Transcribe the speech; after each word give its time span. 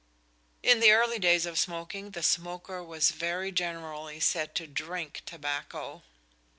In 0.63 0.79
the 0.79 0.93
early 0.93 1.19
days 1.19 1.45
of 1.45 1.59
smoking, 1.59 2.09
the 2.09 2.23
smoker 2.23 2.83
was 2.83 3.11
very 3.11 3.51
generally 3.51 4.19
said 4.19 4.55
to 4.55 4.65
"drink" 4.65 5.21
tobacco. 5.27 6.01